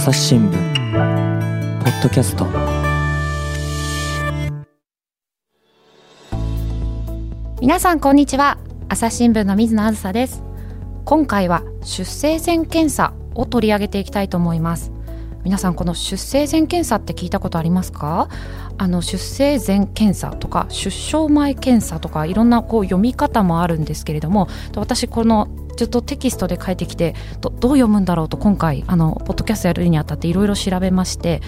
[0.00, 2.46] 朝日新聞ポッドキャスト。
[7.60, 8.56] 皆さんこんにちは。
[8.88, 10.42] 朝日新聞の水野あずさです。
[11.04, 14.90] 今回は出生前検査を取り上げていきたいと思います。
[15.44, 18.30] 皆さんこの出生前検査って聞いたことありますか？
[18.78, 25.48] あの出生前検査とか出生前検査とかいろんなこう読み方もあるんですけれども私この
[25.80, 31.40] ちょっとテキストで書いてきてどどう読むんだろうと今回あのポッドキャストやるにあたっていろいろ調べまして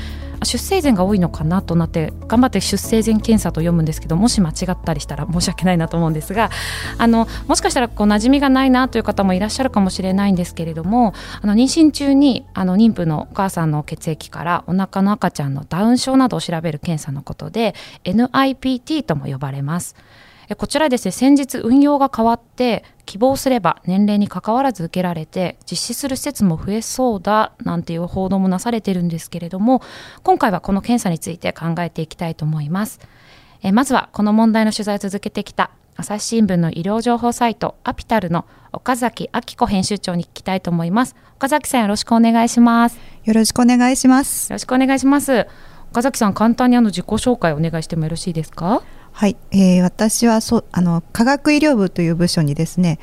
[0.42, 6.48] 出生前が多いのかなとなって頑張って出生前検査と読むんですけどもし間違ったりしたら 申し訳ないなと思うんですが
[6.96, 19.94] あのもしかしたらこう馴染みがないなという方もいらっしゃるかもしれないんですけれどもあの妊娠中にあの妊婦のお母さんの血液からお腹の赤ちゃんのダウン症などを調べる検査のことで NIPT とも呼ばれます。
[20.58, 29.82] こちらですね先日運用が変わって希望すれば年齢にかかわらず受けられて実施する施設も増えそうだなんていう報道もなされてるんですけれども
[30.22, 33.00] 今回はこの検査について考えていきたいと思います。
[33.62, 41.14] えまずはこの問題の取材を続けてきた朝日新聞の医療情報サイトアピタルの岡崎明子編集長に聞きたいと思います。
[41.36, 42.98] 岡崎さんよろしくお願いします。
[43.24, 44.50] よろしくお願いします。
[44.50, 45.46] よろしくお願いします。
[45.92, 48.82] 岡崎さん簡単にあの自己紹介お願いしてもよろしいですか？
[49.12, 52.98] はい、えー、私はそあの科学医療部という部署にですね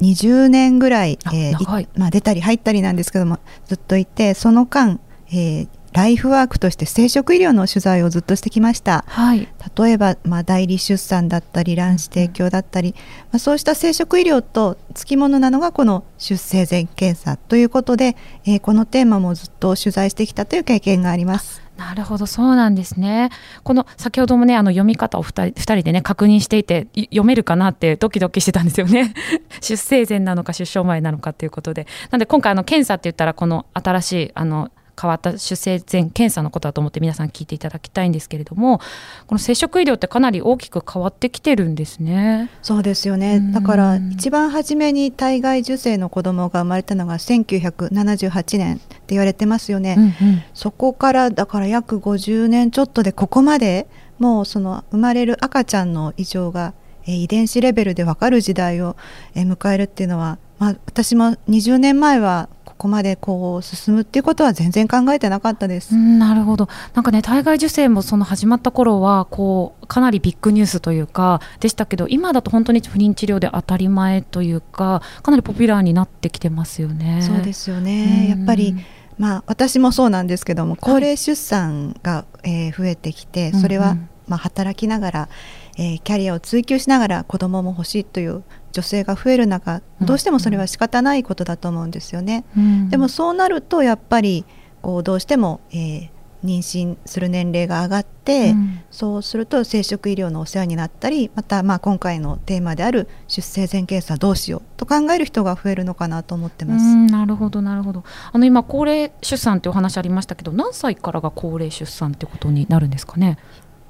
[0.00, 4.98] 20年ぐらい、えーまあ、出たり入ったりなんですけどもずっといてその間、
[5.28, 13.00] えー、ライフワークとして生殖医療の取材をずっとしてきました、はい、例えば、まあ、代理出産だったり卵子提供だったり、うん、ま
[13.32, 21.61] あ、そうした生殖医療とつきものなのがこの出生前検査ということで、えー、このテーマもずっと取材してきたという経験があります。
[21.88, 23.30] なるほどそうなんですね。
[23.64, 29.14] この先ほどもねあの読み方を2人 ,2 人でね確認していて読めるかなってドキドキしてたんですよね。
[29.60, 31.86] 出生前なのか出生前なのかということで。
[32.10, 38.78] なんで今回あの検査って言ったらこの新しいあの変わった出生前検査のことだと思って皆さん聞いていただきたいんですけれども
[39.26, 42.50] この接触医療ってかなり大きく変わってきてるんですね。
[42.62, 43.40] そうですよね。
[43.52, 50.12] だから一番初めに体外受精の子供が生まれたのが1978年って言われてますよね、うんうん、
[50.54, 53.86] そこからだから約50年ちょっとでここまで
[54.18, 58.96] もうその生まれる赤ちゃんの異常が遺伝子レベルで分かる時代を
[59.34, 62.48] 迎えるっていうのは、まあ、私も20年前は
[62.82, 65.94] こまでこう進むっていうことは全然考えてなかったです。
[65.94, 66.68] なるほど。
[66.94, 77.22] なんかね体外受精もその始まった頃はこうかなりビッグニュースというかでしたけど、今だと本当に不妊治療で当たり前というかかなりポピュラーになってきてますよね。
[77.22, 78.28] そうですよね。
[78.28, 78.74] やっぱり。
[79.18, 85.28] まあ、私もそうなんですけども高齢出産が、えー、増えてきてそれは、まあ、働きながら、
[85.76, 92.44] えー、キャリアを追求しながら子供も欲しいという女性が増える中どうしてもそれは仕方ないことだと思うんですよね。
[92.56, 94.44] うん、でもそうなるとやっぱり
[94.80, 96.10] こうどうしても、えー、
[96.44, 106.96] 妊娠する年齢が上がって、うん、そうすると生殖医療のお世話になったりまたまあ今回のテーマである出生前検査どうしようと考える人が増えるのかなと思ってます。
[106.96, 113.38] なるほどなるほどあの今高齢出産ってお話ありましたけど何歳からが高齢出産ってことになるんですかね？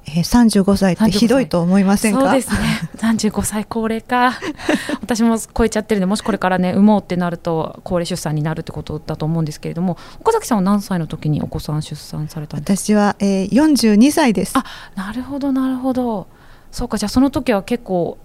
[0.05, 2.21] えー、35歳ってひどいと思いませんか？
[2.21, 2.57] そうですね。
[2.97, 4.33] 35歳高齢か。
[5.01, 12.85] 私も超えちゃってるんでもしこれからね産もうってなると高齢出産になるってことだと思うんですけれども岡崎さんは何歳の時にお子さん出産されたんですか？
[12.85, 14.53] 私は、えー、42歳です。
[14.57, 14.63] あ
[14.95, 16.27] なるほどなるほど。
[16.71, 18.17] そうかじゃあその時は結構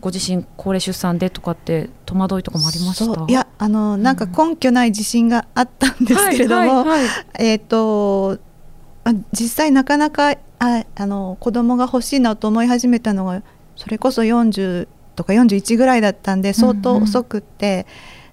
[0.00, 3.24] ご自身高齢出産でとかって戸惑いとかもありました？
[3.26, 6.84] いやあのなんか根拠ない自信があったんですけれども、
[7.38, 8.38] えっ、ー、と
[9.32, 13.42] 実際なかなかああの子供が欲しいなと思い始めたのが
[13.76, 17.86] それこそ40とか41ぐらいだったんで相当遅くって、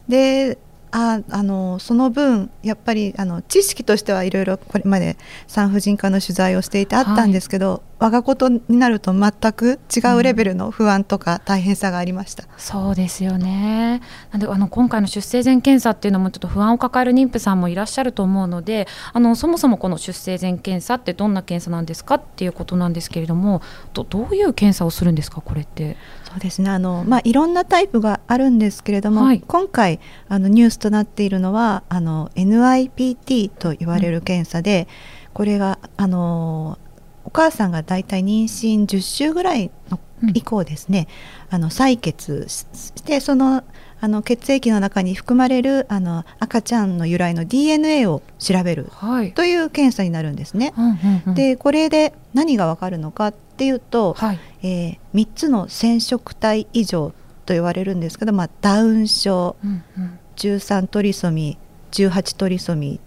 [0.09, 0.16] うん。
[0.16, 0.57] うん、で
[0.95, 5.17] ああのその分やっぱりあの知識としてはいろいろこれまで
[5.47, 14.01] 産婦人科の取材をしていてあったんですけど、はい、我がことになると全く違うレベルの不安とか大変さがありました、うん、そうですよね。
[14.31, 23.63] なんであの今回の出生前検査っていうのもちょっと不安を抱える妊婦さんもいらっしゃると思うのであのそもそもこの出生前検査ってどんな検査なんですかっていうことなんですけれども
[23.95, 25.97] どどういう検査をするんですかこれって？
[26.33, 26.71] そうですね。
[26.71, 34.88] あの、まあ、いろんなタイプがあるんですけれども、はい、今回あのニュースとなっているのはあの NIPT と言われる検査で、
[35.27, 36.80] うん、これがあの
[37.24, 40.00] お母さんがだいたい妊娠10週ぐらいの
[40.33, 41.07] 以降ですね、
[41.50, 43.63] うん、あの採血してその
[44.03, 50.73] あの血液の中に含まれるあの赤ちゃんの由来の DNA を調べる、はい、という検査になるんですね。
[50.77, 57.13] うんうんうん、でこれで何がわかるのかっていうと、はい、えー、3つの染色体異常
[57.45, 62.99] と言われるんですけど、まあ、ダウン症、うんうん、13トリソミー18トリソミ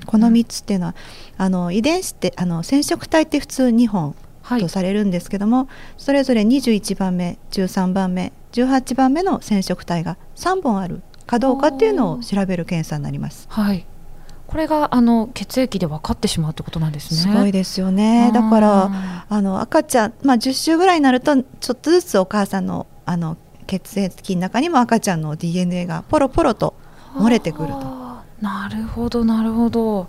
[0.00, 0.94] ーこの3つっていうのは
[1.36, 4.14] あの遺伝子ってあの染色体って普通2本
[4.58, 5.66] とされるんですけども、はい、
[5.98, 13.46] それぞれ21番目13番目18番目の染色体が3本あるかどうかっていうのを調べる検査になります。
[13.50, 13.86] はい
[14.48, 17.20] これがあの血液で分かってしまうってことなんですね。
[17.20, 18.30] すごいですよね。
[18.32, 18.90] だから
[19.28, 23.36] あの赤ちゃんまあ10週ぐらいになるとちょっとずつお母さんのあの
[23.66, 26.72] 血液の中にも赤ちゃんの DNA がポロポロと
[27.12, 28.08] 漏れてくると。
[28.40, 30.08] なるほどなるほど。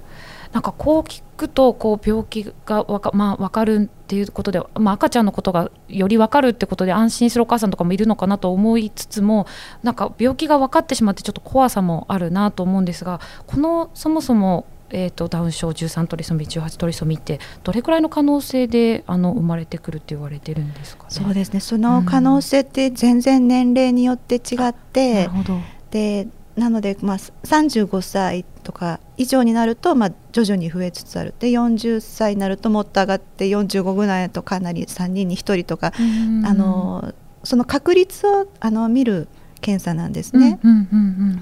[0.51, 9.45] なんかこう聞くとこう病気がわか,、まあ、分かるっていうことで、まあ、赤ちゃんのことがより分かるってことで安心するお母さんとかもいるのかなと思いつつも
[9.83, 21.59] なんか病気が分かってしまってちょっと怖さもあるなと思うんですがこのそもそもえーと、ダウン症13トリソミー18トリソミーってどれくらいの可能性であの生まれてくるって言われてるんですか、ね、そうですね。
[21.59, 31.33] その可能性って全然年齢によって違って、うん、でなので、まあ、35歳とか以上になると、まあ、徐々に増えつつある。
[31.39, 35.91] で40歳になるともっと上がって45ぐらいとかなり3人に1人とか、
[36.45, 37.13] あの
[37.43, 39.27] その確率をあの見る
[39.59, 40.57] 検査なんですね。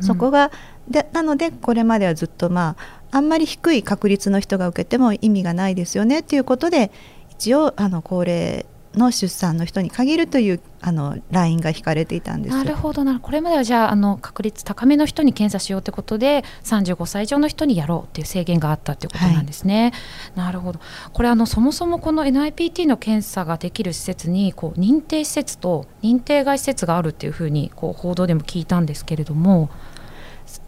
[0.02, 0.52] そこが
[0.90, 2.76] でなのでこれまではずっとま
[3.12, 6.92] ああんまり低い確率の人が受けても意味がないですよねということで
[7.30, 8.66] 一応あの高齢
[8.98, 12.56] の出産の人に限るというあのラインが引かれていたんです。
[12.56, 13.04] なるほど。
[13.04, 19.94] なこれまではじゃああの確率高めの人に検査しようということで35歳以上の人にやろうっていう制限があったということなんですね。
[20.36, 20.80] はい、なるほど。
[21.14, 29.70] これあのそもそもこの NIPT の検査ができる施設にこう認定施設と認定外施設があるっていうふうにこう報道でも聞いたんですけれども。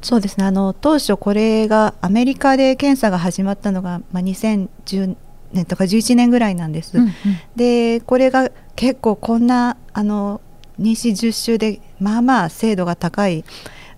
[0.01, 0.45] そうですね。
[0.45, 5.15] あの当初これがアメリカで検査が始まったのが、まあ、2010
[5.53, 6.97] 年とか11年ぐらいなんです。
[6.97, 7.13] うんうん、
[7.55, 10.41] でこれが結構こんなあの
[10.79, 13.43] 妊娠10週でまあまあ精度が高い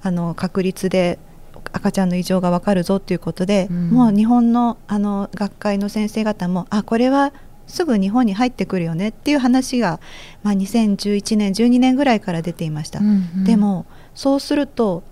[0.01, 1.19] あの確率で
[1.73, 7.33] 赤ちゃんの異常が分かるぞということで、うん、もう日本のあの学会の先生方もあこれは
[7.67, 9.99] すぐ日本に入ってくるよねっていう話が、
[10.43, 15.03] まあ、2011年12年ぐらいから出ていました、うんうん、でもそうすると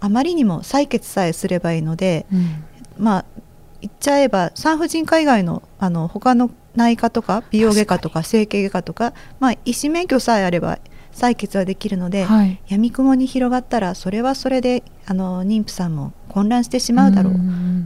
[0.00, 2.64] あまりにも採血さえすればいいので、うん、
[2.98, 3.24] まあ
[3.82, 10.78] 言っちゃえば産婦人科以外のあの他の内科とか美容外科とか整形外科とか、まあ、医師免許さえあれば
[11.12, 17.34] 採血はできるので、はい、闇雲に広がったらそれはそれであの妊婦さんも混乱してしまうだろう。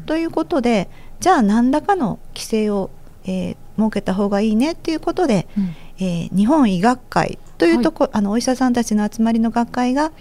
[0.06, 0.88] ということで
[1.18, 2.90] じゃあ何らかの規制を、
[3.24, 10.12] えー、設けた方がいいねっていうことで、うん、えー、日本医学会というとこ、はい、あのお医者さんたちの集まりの学会が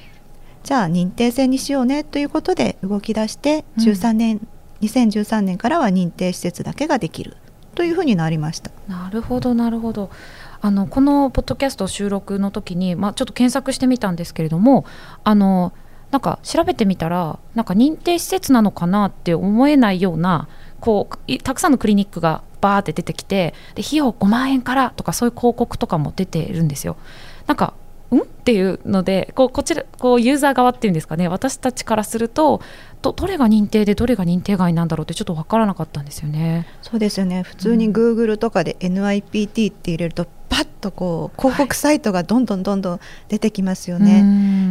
[0.63, 4.47] じゃあ認定制にしようねということで動き出して13年、うん
[4.85, 7.37] 2013年からは認定施設だけができる
[7.75, 8.71] というふうになりました。
[8.87, 10.09] なるほどなるほど
[10.61, 14.85] あのこのポッドキャスト収録の時に、まあ、ちょっと検索してみたんですけれども
[15.23, 15.73] あの
[16.11, 20.47] なんか調べてみたらなんか認定施設なのかなって思えないような
[20.79, 26.95] こうたくさんのクリニックがバーって出てきてで費用5万円からとかそういう広告とかも出てるんですよ。
[27.47, 27.73] なんか
[28.17, 32.61] んっていうのでこうこちらこうユーザー側っていうんですかね私たちからすると
[33.01, 36.67] どどれが認定でどれが認定外なんだろうってちょっと分からなかったんですよね。
[36.81, 44.21] そうですよね普通に Google とかで NIPT って入れると、パッとこう広告サイトがどんどんどんどん出てきますよね。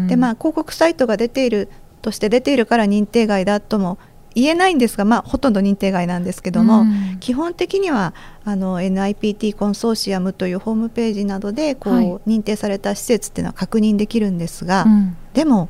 [0.01, 1.69] はい、でまあ広告サイトが出ている
[2.03, 3.99] として出ているから認定外だとも
[4.35, 8.15] 言えないんですが、まあ、ほとんど認定外なんですけども、うん、基本的には
[8.45, 15.69] あの NIPT コンソーシアムというホームページなどでこう、はい、認定された施設っていうのは確認できるんですが、うん、でも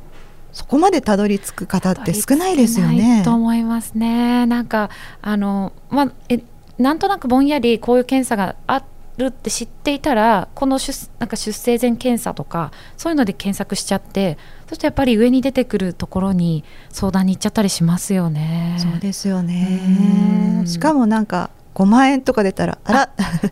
[0.51, 3.23] そこまでたどり着く方って少ないですよね。
[3.25, 4.45] と思いますね。
[4.45, 4.89] なんか
[5.21, 6.41] あの、まあ、え
[6.77, 8.83] なんとなくぼんやりこういう検査があ
[9.17, 18.77] るって知っていたらこの出なんか出生前検査とかそういうので検索しちゃってそしてやっぱり上に出てくるところに相談に行っちゃったりしますよね。
[18.79, 20.63] そうですよね。
[20.65, 23.09] しかもなんか5万円とか出たらあら。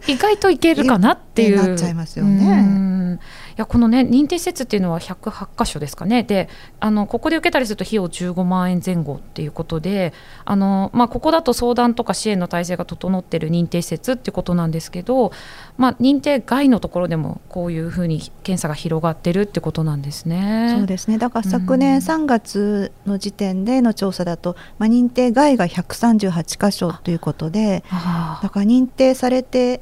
[0.07, 1.57] 意外といけるかなっていう。
[1.67, 3.19] なっちゃいますよね。
[3.53, 6.23] いやこのね認定施設っていうのは108箇所ですかね。
[6.23, 10.13] であのここで受けたりすると費用15万円前後っていうことで
[10.45, 15.31] あの、まあ、ここだと相談とか支援の体制が整っている認定施設っていうことなんですけど、
[15.77, 20.75] まあ、認定外のところでもこういうふうに検査が広がってるってことなんですね。
[20.77, 21.17] そうですね。
[21.17, 27.83] だから昨年3月の時点での調査だと、まあ、認定外が138箇所ということで
[28.41, 29.81] だから認定されて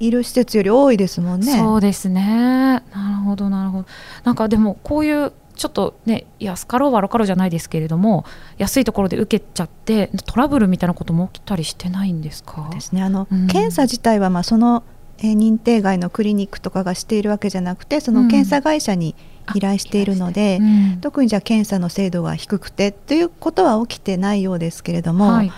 [0.00, 1.58] いる施設より多いですもんね。
[1.58, 2.22] そうですね。
[2.22, 2.82] な
[3.18, 3.88] るほどなるほど。
[4.24, 8.24] なんかでもこういうちょっとね安かろう悪かろうじゃないですけれども
[8.58, 12.70] 安いところで受けちゃってトラブルみたいなことも起きたりしてないんですか？
[12.72, 13.02] ですね。
[13.02, 14.84] あの、うん、検査自体はまあその、
[15.18, 19.16] えー、認定外のクリニックとかがしているわけじゃなくてその検査会社に
[19.56, 20.64] 依頼しているので、う
[20.96, 25.28] ん、特にじゃあ検査の精度が低くてということは起きてないようですけれども。
[25.28, 25.52] はい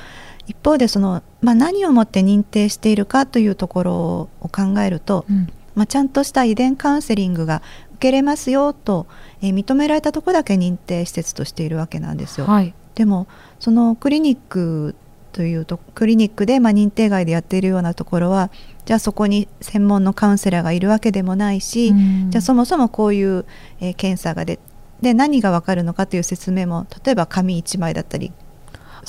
[0.50, 3.94] 一方でその、まあ、何をもって認定しているかというところ
[4.40, 7.62] を考えると、うん、まあ、ちゃんとした遺伝カウンセリングが
[7.94, 9.06] 受けれますよと、
[9.42, 12.46] えー、認められたところだけ認定施設としているわけなんですよ。
[12.46, 13.28] はい、でも
[13.60, 14.96] そのクリニック
[15.30, 18.50] というとクリニックで、まあ、認定外でやっているようなところは
[18.86, 23.44] じゃあそこに専門のカウンセラーがいるわけでもないし、うん、じゃあそもそもこういう、
[23.80, 24.58] えー、検査がで
[25.00, 28.32] で何が分かるのかという説明も例えば紙1枚だったり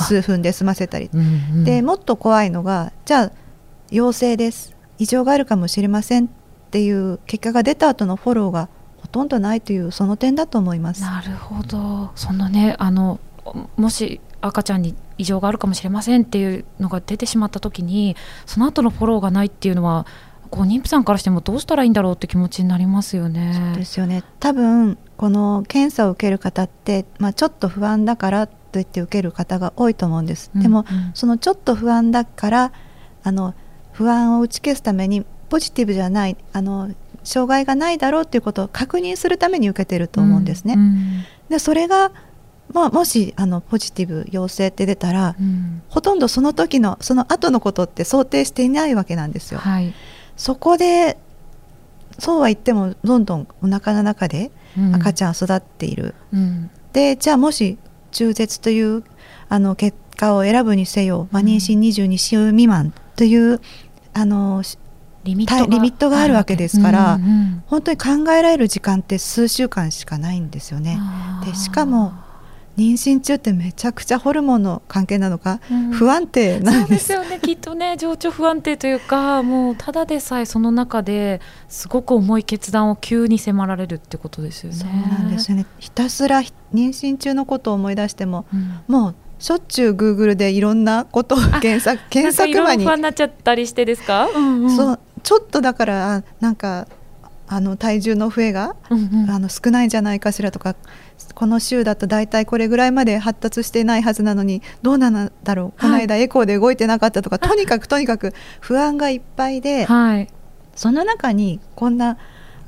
[0.01, 3.31] 数分で済ませたり、うんうん、でもっと怖いのがじゃあ
[3.89, 4.75] 陽性です。
[4.97, 6.27] 異常があるかもしれませんっ
[6.69, 11.01] ていう結果が出た後のフォローがほとんどないというその点だと思います。
[11.01, 12.11] なるほど。
[12.15, 13.19] そのねあの
[13.75, 18.15] もし赤ちゃんに異常があるかもしれませんっていうのが出てしまった時に
[18.45, 20.05] その後のフォローがないっていうのは
[20.49, 23.53] こう妊婦さんからしてもどうしたらいいんだろうって気持ちになりますよね。
[23.55, 24.23] そうですよね。
[24.39, 30.51] 多分この検査を受ける方って、まあ、ちょっと不安だからと言って受ける方が多いと思うんです。
[30.55, 32.71] でも、うんうん、そのちょっと不安だから
[33.23, 33.53] あの
[33.91, 36.91] 不安を打ち消すためにポジティブじゃないあの
[37.23, 40.73] 障害がないだろうということを確認するために受けてると思うんですね。
[40.75, 42.11] うんうん、でそれが
[42.73, 49.59] まあ、もしあのポジティブ陽性って出たら、うん、ほとんどその時のその後のことって想定していないわけなんですよ。
[49.59, 49.93] はい、
[50.37, 51.17] そこで
[52.17, 54.51] そうは言ってもどんどんお腹の中で
[54.93, 56.15] 赤ちゃん育っている。
[56.33, 57.77] うん、でじゃあもし
[58.11, 59.03] 中絶という
[59.49, 63.59] あの結果を選ぶにせよ、まあ、妊娠22週未満という
[64.13, 64.63] あの
[65.23, 70.99] リミットがあるわけですから、うんうん、本当に考えられる時間って数週間しかないんですよね。
[71.45, 72.13] でしかも
[72.81, 77.11] 妊娠中ってめちゃくちゃホルモンの関係なのか、うん、不安定なんです。
[77.11, 77.39] よね。
[77.39, 84.77] きっとね情緒不安定というかもうただでさえその中ですごく重い決断を急に迫られるってことですよね。
[84.77, 85.67] そうなんですよね。
[85.77, 92.83] ひたすら妊娠中のことを思い出しても、うん、もうしょっちゅうグーグルでいろんなことを検索検索場に。
[92.83, 96.87] 不安になっちゃったりしてですか、うんうん、そうちょっとだからなんか
[97.47, 100.75] あの体重の増えが、うんうん、あの少ないんじゃないかしらとか
[101.33, 105.81] この週だと大体これぐらいまで発達していないはずなのにどうなんだろう。
[105.81, 110.27] この間エコーで動いてなかったとか、はい、とにかくとにかく不安がいっぱいで、はい、
[110.75, 112.17] その中にこんな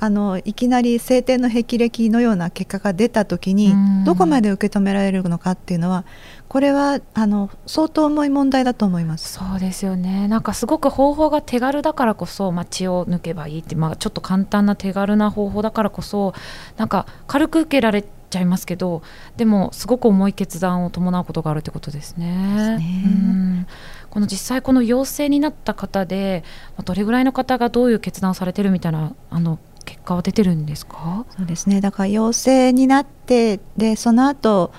[0.04, 3.74] あのいきなり晴天の霹靂のような結果が出た時に
[4.06, 6.04] どこまで受け止められるのかっていうのは
[6.50, 9.34] これはあの相当重い問題だと思います。
[9.34, 10.28] そうですよね。
[10.28, 16.34] なんかすごく方法が手軽だからこそ、まあ、血を抜けばいいって、まあ、ちょっと簡単な手軽な方法だからこそ
[16.76, 19.04] なんか軽く受けられちゃいますけど
[19.38, 22.36] でもすごく重い決断を伴うことがあるってことですね。
[22.56, 23.04] すね。
[23.06, 23.68] うん。
[24.10, 26.44] この実際この陽性になった方で
[26.86, 31.26] どれぐらいの方がどういう決断をされてるみたいなあの結果は出てるんですか？
[31.38, 31.82] そうですね。
[31.82, 34.72] だから陽性になってでその後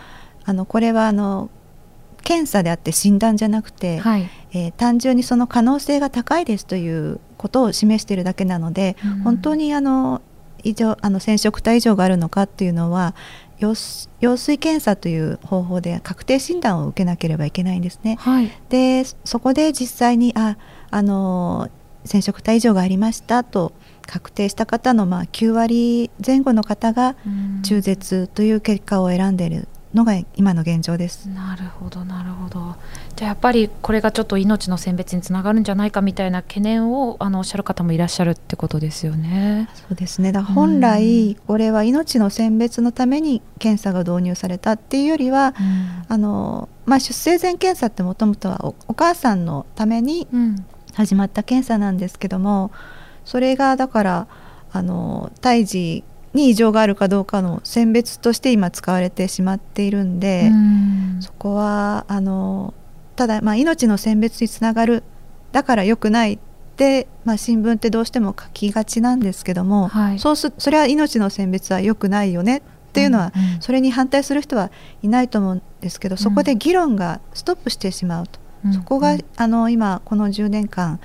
[0.45, 1.51] あのこれはあの
[2.23, 10.23] 検査であって診断じゃなくて、はい、えー、単純にその可能性が高いですということを示しているだけなので、うん、本当にあの
[10.63, 13.15] 異常あの染色体異常があるのかっていうのは
[13.59, 18.17] 羊水検査という方法で確定診断を受けなければいけないんですね。
[18.21, 20.57] はい、でそこで実際にあ
[20.91, 21.69] あの
[22.05, 23.73] 染色体異常がありましたと
[24.07, 27.17] 確定した方のまあ9割前後の方が
[27.63, 31.29] 中絶という結果を選んでいるのが今の現状です。
[31.29, 32.77] なるほどなるほど。
[33.17, 39.69] じゃあやっぱりこれがちょっと命の選別につながるんじゃないかみたいな懸念をあのおっしゃる方もいらっしゃるってことですよね。
[39.75, 40.33] そうですね。
[40.33, 45.55] だ本来これは命の選別のために検査が導入されたっていうよりは、
[46.09, 50.29] あのまあ、出生前検査ってもともとはお母さんのために
[50.95, 52.71] 始まった検査なんですけども、
[53.25, 54.27] それがだから
[54.73, 60.51] あの胎児に異常があるかどうかの選別として今使われてしまっているんで
[61.21, 62.75] そこはあの
[63.17, 65.05] ただ、まあ、命の選別につながる
[65.53, 66.39] だから良くないっ
[66.77, 72.63] て、まあ、新聞ってどうしても書きがちなんですけども、はい、そうすそれは命の選別は良くないよねっ
[72.93, 74.71] ていうのは、うんうん、それに反対する人は
[75.03, 80.99] いないと思うんですけどそこで議論がストップしてしまうと、うん、そこがあの今この10年間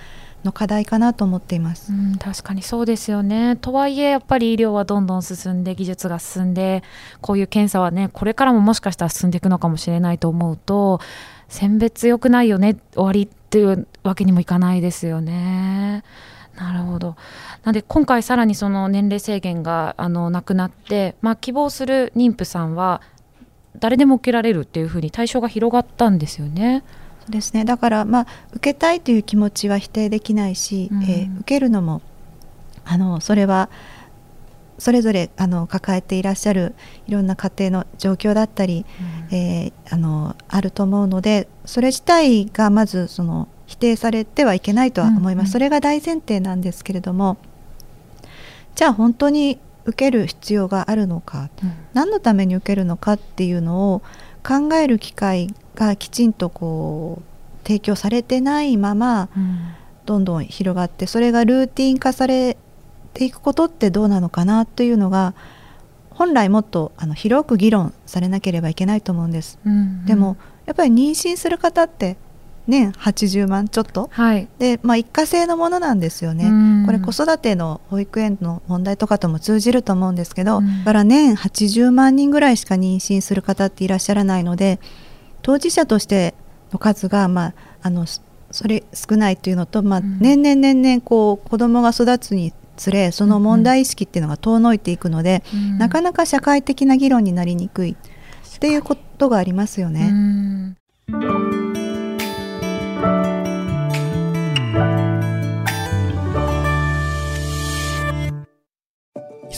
[0.43, 6.83] の課題かなと思っています、うん、確かにそうですよねとはいえやっぱり医療はどんどん進んで技術が進んで
[7.21, 10.99] こういう検査はねこれからももしかしたら進んでいくのかもしれないと思うと
[11.47, 16.03] 選別良くないよね終わりっていうわけにもいかないですよね。
[16.55, 17.15] なるほど。
[17.63, 23.01] なんで今回さらにその年齢制限があのなくなって、まあ、希望する妊婦さんは
[23.79, 26.83] 誰でも受けられるっていうふうに対象が広がったんですよね。
[27.29, 27.65] ですね。
[27.65, 32.01] だからまあ受けたいという気持ちは否定できないし、うん、えー、受けるのも
[32.85, 33.69] あのそれは
[34.79, 36.73] それぞれあの抱えていらっしゃる
[37.07, 38.85] いろんな家庭の状況だったり、
[39.29, 47.37] うん、えー、あのあると思うのでそれ自体がまずその否定されてはいけないとは思います、うんうん、それが大前提なんですけれども
[48.75, 54.01] じゃあ本当に受ける必要があるのか、うん、何のために受けるのかっていうのを
[54.43, 59.59] 考える機会がきちんとこう提供されてないまま、うん、
[60.05, 62.57] どんどん広がってそれがルーティン化され
[63.13, 65.33] ていくことってどうなのかなというのが
[66.09, 69.57] 本来もっとあの広く議論されなければいけないと思うんです。
[69.65, 72.17] うんうん、でもやっぱり妊娠する方って
[72.69, 84.79] 年80万ちょっと、はい、で、まあ、一過性のものなんですよね、これ子育ての保育園の問題とかとも通じると思うんですけど、だから年80万人ぐらいしか妊娠する方っていらっしゃらないので
[85.41, 86.33] 当事者として
[86.71, 88.05] の数が、まあ、あの
[88.51, 100.75] それ少ないというのと、まあ、年々年々こう子どもが育つにつれその問題意識っていうのが遠のいていくので、うん、なかなか社会的な議論になりにくいっていうことがありますよね。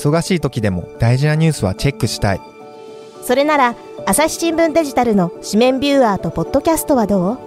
[0.02, 2.42] 忙しい時でも大事なニュースはチェックしたい。
[3.22, 3.76] それなら
[4.08, 7.38] 朝日新聞デジタルの紙面ビューアーとポッドキャストはどう？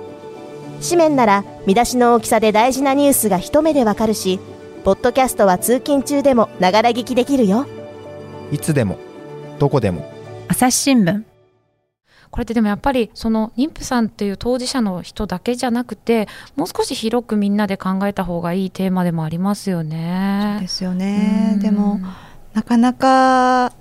[0.81, 4.39] 紙面なら見出しの大きさで大事なニュースが一目でわかるし
[4.85, 7.67] ポッドキャストは通勤中でもながら聞きできるよ。
[8.53, 8.99] いつでも
[9.59, 10.09] どこでも。
[10.47, 11.25] 朝日新聞。
[12.31, 20.55] これってでもやっぱりその妊婦さんっていう当事者の人だけじゃなくてもう少し広くみんなで考えた方がいいテーマでもありますよね。
[20.55, 21.59] そうですよね。
[21.61, 21.99] でも
[22.55, 23.73] なかなか、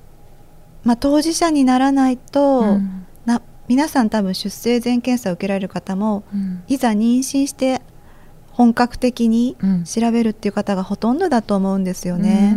[0.83, 7.81] まあ、当事者にならないと、うん、な皆さん多分出生前検査を受けられる方も、うん、いざ妊娠して
[8.51, 12.55] 本格的に調べるっていう方がほとんどだと思うんですよね。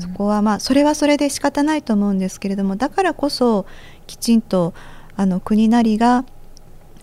[0.00, 3.66] そこはまあそれはそれで仕方ないと思うんですけれどもだからこそ
[4.06, 4.72] きちんと
[5.16, 6.24] あの国なりが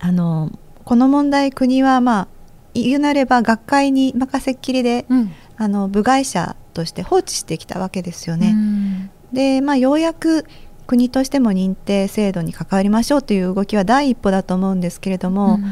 [0.00, 0.50] あの
[0.84, 2.28] この問題国はまあ
[2.72, 9.10] 言うなれば学会に任せっきりで、うん、あの部外者として放置してきたわけですよね。
[9.32, 10.44] で、まあ、ようやく
[10.86, 15.64] 国としても認定制度に関わりましょうという動きは第一歩だと思うんですけれども、うん。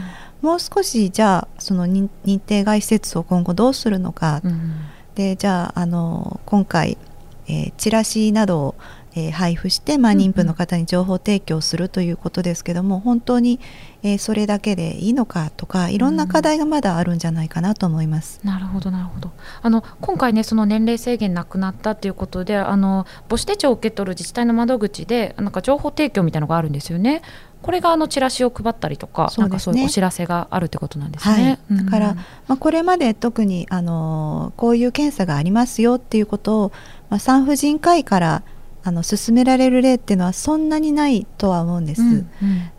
[0.42, 2.08] もう少しじゃあその認
[2.40, 4.72] 定外施設を今後どうするのか、うん、
[5.14, 6.98] でじゃああの今回、
[7.46, 8.74] えー、チラシなどを、
[9.14, 13.60] えー、配布して、まあ、妊婦の方に情報提供するということですけども、うん、本当に、
[14.02, 18.40] えー、それだけでいいのかとかいろんな課題がまだあるんじゃないかなと思います。
[18.42, 19.30] うん、なるほどなるほど
[19.62, 27.22] あの今回ねその年齢制限なくなったということであの母子手帳を受け取る自治体の窓口でなんか情報提供みたいなのがあるんですよね。
[27.62, 31.60] これがあのチラシを配ったりとか、そう、ね、なんかそういうお知らせがあるってことなんですね。
[31.70, 32.14] はい、だから、
[32.48, 36.72] まあ、これまで特にあのこういう検査がありますよっていうことを、
[37.08, 38.42] まあ、産婦人科医から
[38.84, 42.02] あの進められる例っていうのはそんなにないとは思うんです。
[42.02, 42.28] うんうん、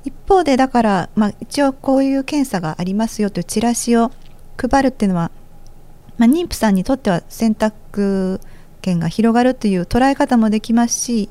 [0.03, 4.11] 一方でだから、まあ、一応こういう検査がありますよというチラシを
[4.57, 5.31] 配るっていうのは、
[6.17, 8.41] まあ、妊婦さんにとっては選択
[8.81, 11.29] 権が広がるという捉え方もできますし、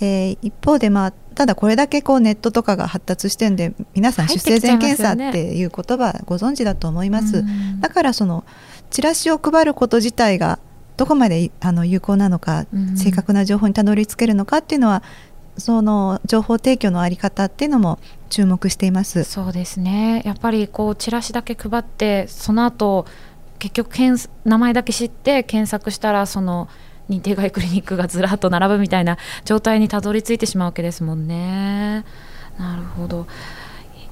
[0.00, 7.44] えー、一方で、まあ、ただこれだけこうネットとかが発達してるんで皆さん出生前検査っていう言葉ご存知だと思います、
[7.80, 8.44] だからその
[8.90, 10.58] チラシを配ること自体が
[11.02, 15.02] どこまであの有効なのか、正確な情報にたどり着けるのかっていうのは
[15.58, 17.98] その情報提供のあり方っていうのも
[18.30, 19.24] 注目しています。
[19.24, 20.22] そうですね。
[20.24, 23.04] やっぱりこうチラシだけ配ってその後
[23.58, 23.92] 結局
[24.44, 26.68] 名前だけ知って検索したらその
[27.10, 32.04] 認定外クリニックがずらっと並ぶみたいな状態にたどり着いてしまうわけですもんね。
[32.60, 33.26] なるほど。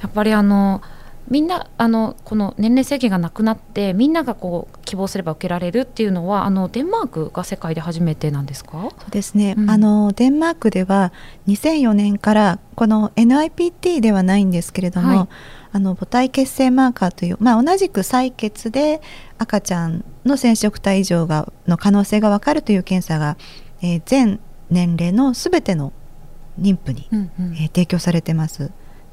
[0.03, 0.83] やっぱりあの
[1.31, 8.91] みんなあのこの年齢制限がなくなってみんながこう希望すれば受けられるっていうのはあのデンマークが世界で初めてなんですか？
[8.99, 11.13] そうですね、うん、あのデンマークでは
[11.47, 15.29] 2004年からこの NIPT ではないんですけれども、はい。
[15.73, 19.01] あの母体血清マーカーという、まあ、同じく採血で
[19.39, 23.37] 赤ちゃんの染色体異常がの可能性が分かるという検査が、
[23.81, 25.93] えー、全年齢のすべての
[26.61, 28.73] 妊婦に、うんうん、えー、提供されてます。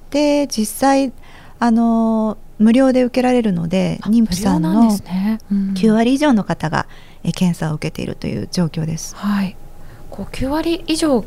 [0.10, 1.14] で実際
[1.60, 4.92] あの無料で受けられるので妊婦さんの
[5.52, 6.88] 9割以上の方が、
[7.24, 9.16] え検査を受けているという状況です。
[9.16, 9.56] はい、
[10.10, 11.26] こう9割以上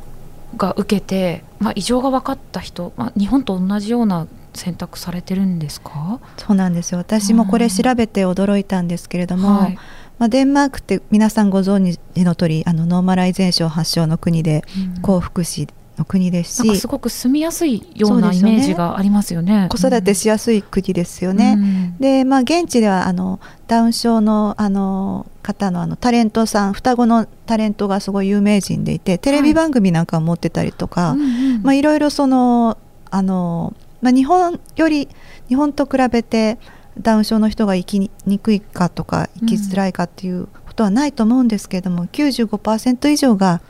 [0.56, 6.18] が受けて、まあ、異常が分かった人、まあ、日本と同じような選択されてるんですか？
[6.36, 6.98] そうなんですよ。
[6.98, 9.78] 私もこれ調べて驚いたんですけれども、はい、
[10.18, 14.64] まあ、デンマークって皆さんご存知の通りあのノーマライゼーション発祥の国で、
[14.96, 19.68] うん、高福祉の国ですしすごく住みやすいようなイメージがありますよね。
[19.70, 21.56] 子育てしやすい国ですよね。
[21.58, 32.78] うん、で、まあ、現地ではあのダウン症のあの方のあのタレントさん双子のタレントがすごい有名人でいてテレビ番組なんかを持ってたりとか、はいまあ、いろいろその
[33.10, 35.08] あの、まあ、日本より
[35.48, 36.58] 日本と比べて
[36.98, 43.60] ダウン症の人が生きにくいかとか生きづらいかっていうことはないと思うんですけれども、うん、95%以上が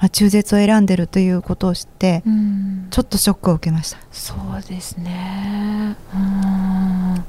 [0.00, 3.98] まあ、中絶を選んでるということを知って、うん、ちょっとショックを受けました。
[4.10, 5.94] そうですね。
[6.14, 7.24] うん。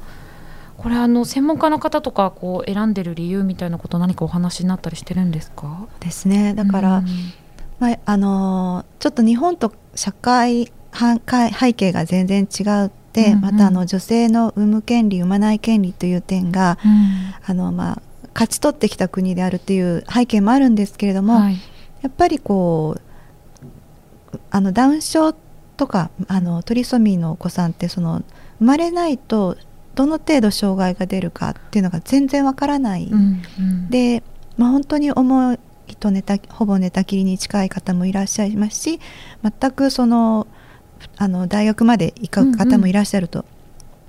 [0.78, 5.86] これあの専門家の方とかこう選んでる理由みたいなこと何かお話になったりしてるんですか？
[6.00, 6.54] ですね。
[6.54, 7.06] だから、うん、
[7.78, 18.02] まあ、あのちょっと日本と社会背景が全然違うって、うんうん、またあの女性の産む権利産まない権利という点が、うん、あのまあ、
[18.34, 21.58] 勝ち取ってきた国であるっていう背景もあるんですけれども、はい、
[22.02, 25.34] やっぱりこうあのダウン症
[25.76, 28.22] とかあのトリソミーのお子さんってその
[28.58, 29.56] 生まれないと
[29.94, 34.22] どの程度障害が出るかっていうのが全然わからない、うんうん、で、
[34.56, 35.54] まあ、本当に重
[35.88, 39.00] いと寝たほぼ寝たきりに近い方もいらっしゃいますし
[39.42, 40.46] 全くその
[41.16, 43.44] あの大学まで行く方もいらっしゃると、うん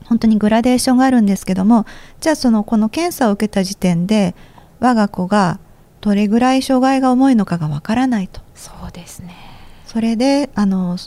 [0.02, 1.86] うん、本当にグラデーションがあるんですけども
[2.22, 4.36] じゃあそのこの検査を受けた時点で
[4.80, 5.60] 我が子が
[6.04, 8.42] どれぐらい障害が重いのかがわからないと。
[8.56, 9.34] そうですね。
[9.86, 10.98] それであの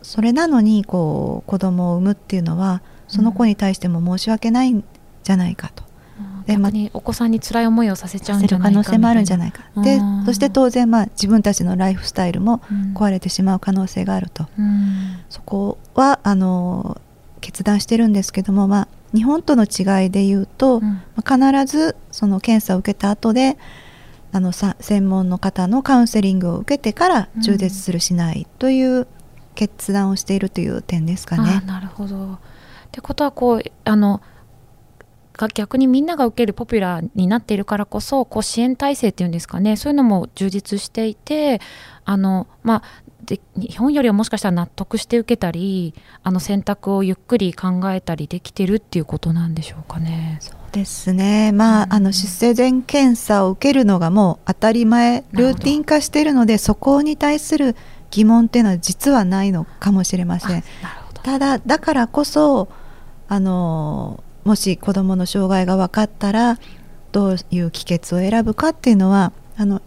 [0.00, 4.82] それなのにこう子供を産むっていうのはその子に対しても申し訳ないん
[5.24, 5.84] じゃないかと。
[6.18, 9.64] うん、でまお子さんに辛い思いをさせちゃうんじゃないか可能性もあるんじゃないか。
[9.82, 12.62] でそして当然、まあ、自分たちのライフスタイルも
[12.94, 16.98] 壊れてしまう可能性があると、うん、そこはあの
[17.42, 23.58] 決断してるんですけども、まあ、日本との違いで言うと、うん、必ずその検査を受けた後で
[24.32, 29.06] あのさ専門の方のカウンセリングを受けてから中絶するしないという
[29.54, 31.62] 決断をしているという点ですかね。
[31.66, 32.38] なるほどっ
[32.92, 34.22] てことはこうあの
[35.54, 41.60] 逆にみんなが受けるポピュラーになっているからこそこう支援体制っていうんですかねそういうのも充実していて
[42.06, 42.82] あの、まあ、
[43.26, 50.38] で日本よりはもしかしたら納得して受けたりあの選択をゆっくり考えたりできてるっていうことなんでしょうかね。
[50.40, 57.76] そうですね、まあ、うん、あの出生前検査を受けるのがもう当たり前ルーティン化しているのでそこに対する
[58.10, 60.64] 疑問っていうのは実はないのかもしれません。
[61.22, 62.68] ただだからこそ
[63.28, 66.58] あのもし子どもの障害が分かったら
[67.10, 69.82] どういう帰結を選ぶかっていうのはあの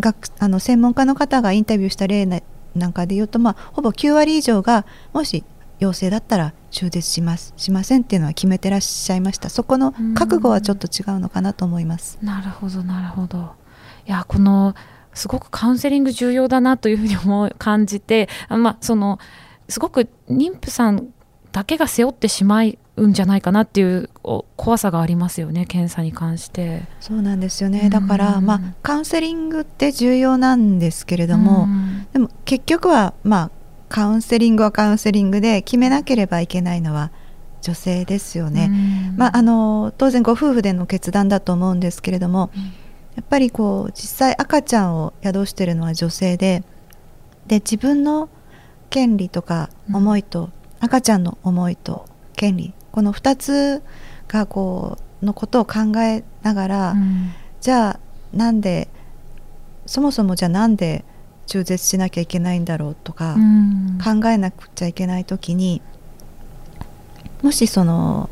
[0.00, 5.44] 学あの専門家の方がインタビューした例なんかで言うと、まあ、ほぼ9割以上がもし
[5.78, 7.52] 陽性だったら中絶します。
[7.56, 9.50] しませんっていうのは決めてらっしゃいました。
[9.50, 12.18] そこの覚悟はちょっと違うのかなと思います。
[12.22, 13.54] なるほどなるほど。
[14.06, 14.74] いやこの
[15.12, 19.18] すごくカウンセリング重要だなというふうに思う感じてまあその
[19.68, 21.12] すごく妊婦さん
[21.52, 22.62] だけが背負ってしま
[22.96, 24.08] うんじゃないかなっていう
[24.56, 26.82] 怖さがありますよね検査に関して。
[27.00, 27.90] そうなんですよね。
[27.90, 31.66] だから、まあ、カウンセリングって重要なんですけれども、
[32.12, 33.50] でも結局はまあ
[33.90, 37.10] カウンセリングはカウンセリングで決めなければいけないのは
[37.60, 38.70] 女性ですよね。
[39.16, 42.50] まあ、あの当然ご夫婦での決断だと思うんですけれども、
[43.16, 46.62] やっぱりこう実際赤ちゃんを宿しているのは女性で
[47.48, 48.30] で自分の
[48.88, 53.82] 権利とか思いと、赤ちゃんの思いと権利この2つ
[54.28, 58.00] がこうのことを考えながら、うん、じゃあ
[58.32, 58.88] なんで
[59.84, 61.04] そもそもじゃあなんで
[61.50, 63.34] 中絶しなきゃいけないんだろうとか、
[64.02, 65.82] 考えなくちゃいけない時に
[67.42, 68.30] もしその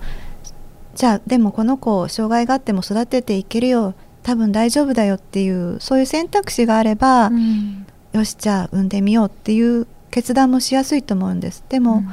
[0.95, 11.65] じゃあでもこの子障害があっても育てていけるよ多分大丈夫だよっていうそういう選択肢があれば、うん、よしじゃあ産んでみようっていう決断もしやすいと思うんです。
[11.69, 12.09] でも、うん、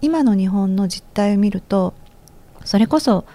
[0.00, 1.92] 今の日本の実態を見ると
[2.64, 3.26] それこそ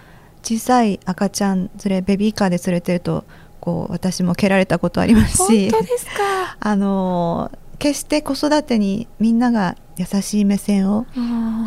[0.42, 3.24] 小さい赤ちゃん連れベビーカーで連れてると
[3.64, 5.70] こう私も蹴られたことありますし。
[5.70, 6.12] 本当ですか？
[6.60, 11.06] あの決して子育てにみんなが優しい目線を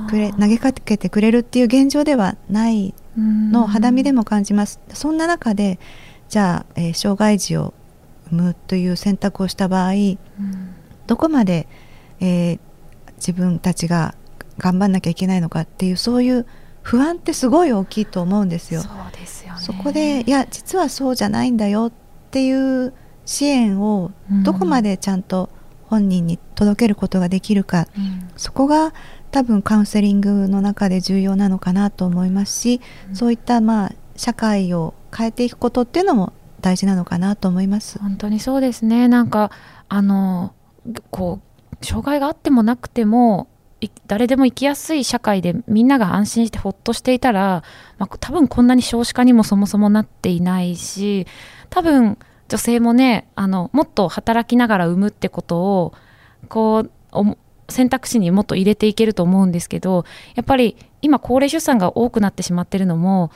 [0.09, 4.79] くれ投げかけてくれるっていう現状ではないのを肌身でも感じます。
[4.93, 5.79] そんな中で
[6.29, 7.73] じゃあ、えー、障害児を
[8.31, 9.93] 産むという選択をした場合、
[11.07, 11.67] どこまで、
[12.19, 12.59] えー、
[13.17, 14.15] 自分たちが
[14.57, 16.45] 頑張んなきゃいけないのかっていうそういう
[16.87, 18.79] 不安ってすごい大きいと思うんですよ。
[18.79, 21.91] そうですよ、ね、そこでいや実はそうじゃないんだよっ
[22.31, 22.93] ていう
[23.25, 24.11] 支援を
[24.45, 25.49] どこまでちゃんと
[25.83, 28.93] 本人に届けることができるか、うん、そこが
[29.31, 37.99] 多分カウンセリングの中で重要なのかなと思いますし、うん、そういったまあ社会を変えていくことっていうのも大事なのかなと思います。
[37.99, 39.09] 本当にそうですね。
[39.09, 39.51] なんか
[39.89, 40.53] あの
[41.11, 41.41] こ
[41.81, 43.49] う障害があってもなくても
[44.07, 47.63] 誰でも生きやすい社会でみんなが安心してほっとしていたら、
[47.99, 51.27] まあ、多分こんなに少子化にもそもそもなっていないし
[51.69, 55.93] 多分女性もねあのもっと働きながら産むってことを
[56.49, 56.89] こう
[57.69, 63.31] 選択肢にもっと入れていけると思うんですけどやっぱり今高齢出産が多くなってしまってるのも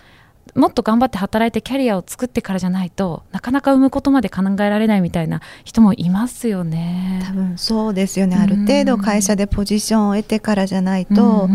[0.55, 7.23] もっと頑張って働いてキャリアを作ってからじゃないとなかなか産むことまで考えられないみたいな人もいますよね。
[7.25, 11.49] 多分そうですよね、ある程度会社でポジションを得てからじゃないと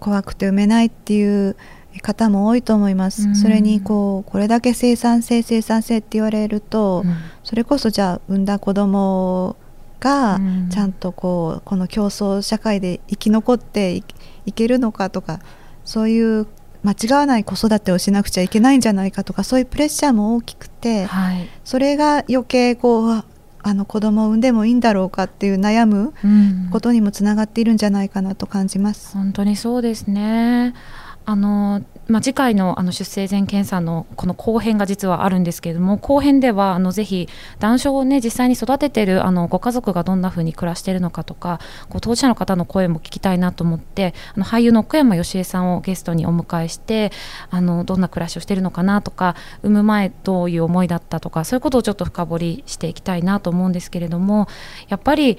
[0.00, 1.56] 怖くて産めないっていう
[2.00, 7.04] 方も多いと思います、それにこうこれだけ生産性生産性って言われると、
[7.44, 9.56] それこそじゃあ産んだ子供
[10.00, 10.38] が
[10.70, 14.00] ちゃんとこうこの競争社会で生き残って
[14.46, 15.40] いけるのかとか
[15.84, 16.46] そういう
[16.82, 23.24] 間違わない子育てをしなくちゃいけないんじゃないかとかそういうプレッシャーも大きくて、はい、それが余計こう
[23.62, 26.14] あの子供を産んでもいいんだろうかっていう悩む
[26.70, 29.14] ことにもつながっているんじゃないかなと感じます。
[29.14, 30.74] 本当にそうですね。
[31.24, 47.12] あのまあ、次回のあの出生前検査のこの後編が実はあるんですけれども後編ではあのぜひ男性をね実際に育ててるあのご家族がどんな風に暮らしているのかとかこう当事者の方の声も聞きたいなと思ってあの俳優の奥山義恵さんをゲストにお迎えして
[47.50, 54.48] あのどんな暮らしをしているのかなとか産む前どういう思いだったとかそういうことをちょっと深掘りしていきたいなと思うんですけれども
[54.88, 55.36] やっぱり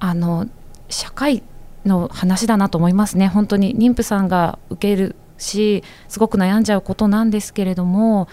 [0.00, 0.46] あの
[0.88, 1.42] 社会
[1.84, 3.28] の話だなと思いますね。
[3.28, 8.28] 本当に妊婦さんが受けるしすごく悩んじゃうことなんですけれども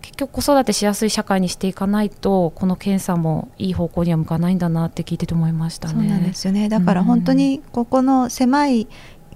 [0.00, 5.94] 結局子育てしやすい社会にしていかないとこの検査もいい方向には向かないんだなって聞いてて思いましたね。
[5.94, 6.68] そうなんですよね。
[6.68, 8.86] だから本当にここの狭い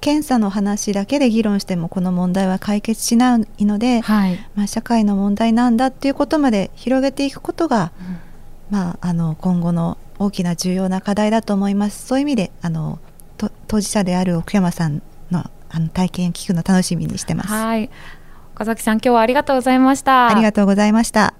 [0.00, 7.92] 検査の話だけで議論してもこの問題は解決しないので、はい、まあ、社会の問題なんだっていうことまで広げていくことが、
[8.70, 12.07] うん、まあ、あの今後の大きな重要な課題だと思います。
[12.07, 12.98] そういう意味であの
[13.66, 15.02] 当事者である奥山さんの
[15.70, 17.50] あの体験聞くの楽しみにしてます。
[17.50, 17.90] はい。
[18.54, 20.28] 岡崎さん今日はありがとうございました。
[20.28, 21.35] ありがとうございました。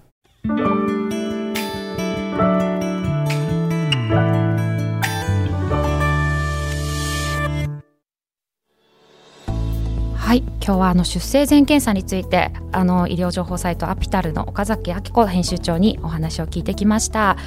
[10.29, 17.39] はい、今日はあの出生前検査についてあの医療情報サイトアピタルの岡崎明子編集長にお話を聞いてきました。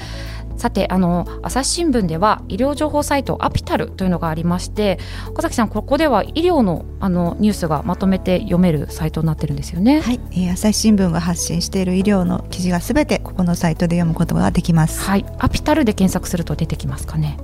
[0.62, 10.02] さてあの朝日新聞では医療情報サイトアピタルというのがありまして岡崎さんここでは医療のあのニュースがまとめて読めるサイトになってるんですよね。
[10.02, 15.02] はい、えー、朝日新聞が発信している医療の記事がすべてここのサイトで読むことができます。
[15.02, 15.26] はい。
[15.40, 17.38] アピタルで検索すると出てきますかね。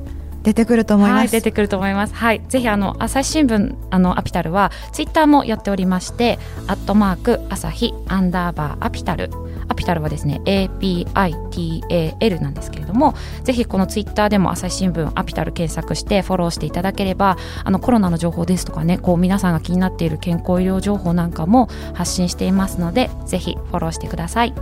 [0.44, 2.14] 出てくると思います、はい、出てくると思います。
[2.14, 2.42] はい。
[2.48, 9.32] ぜひあの朝日新聞あのアピタルはツイッターもやっておりましてアットマーク朝日アンダーバーアピタル
[9.70, 24.54] アピタルはですね APITAL なんですけれどもぜひこのツイッターでも朝日新聞アピタル検索してフォローしていただければあのコロナの情報ですとかねこう皆さんが気になっている健康医療情報なんかも発信していますのでぜひフォローしてください。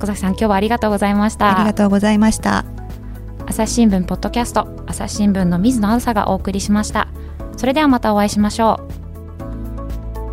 [0.00, 1.56] 小崎さん今日はありがとうございました。
[1.56, 2.64] ありがとうございました。
[3.46, 7.08] 朝日新聞ポッドキャスト朝日新聞の水野あずさがお送りしました。
[7.56, 8.80] それではまたお会いしましょ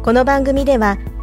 [0.01, 0.03] う。
[0.03, 0.97] この番組では